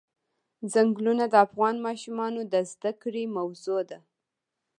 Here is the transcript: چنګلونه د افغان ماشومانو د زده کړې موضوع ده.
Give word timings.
چنګلونه 0.71 1.25
د 1.29 1.33
افغان 1.45 1.75
ماشومانو 1.87 2.41
د 2.53 2.55
زده 2.71 2.91
کړې 3.01 3.23
موضوع 3.37 3.81
ده. 3.89 3.99